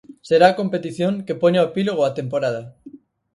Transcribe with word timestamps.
Será 0.29 0.45
a 0.49 0.57
competición 0.59 1.13
que 1.25 1.39
poña 1.41 1.63
o 1.63 1.69
epílogo 1.71 2.01
á 2.07 2.09
temporada. 2.19 2.61